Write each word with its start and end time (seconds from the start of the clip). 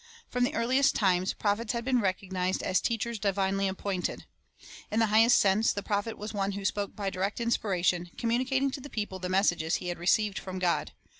From 0.31 0.43
the 0.43 0.55
earliest 0.55 0.95
times, 0.95 1.33
prophets 1.33 1.73
had 1.73 1.85
been 1.85 2.01
recognized 2.01 2.63
as 2.63 2.81
teachers 2.81 3.19
divinely 3.19 3.67
appointed. 3.67 4.25
In 4.89 4.99
the 4.99 5.05
highest 5.13 5.37
sense 5.37 5.71
the 5.71 5.83
prophet 5.83 6.17
was 6.17 6.33
one 6.33 6.53
who 6.53 6.65
spoke 6.65 6.95
by 6.95 7.11
direct 7.11 7.39
inspiration, 7.39 8.09
communicating 8.17 8.71
to 8.71 8.81
the 8.81 8.89
people 8.89 9.19
the 9.19 9.29
messages 9.29 9.75
he 9.75 9.89
had 9.89 9.99
received 9.99 10.39
from 10.39 10.57
God. 10.57 10.93